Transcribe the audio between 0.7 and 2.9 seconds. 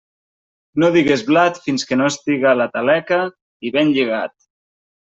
No digues blat fins que no estiga a la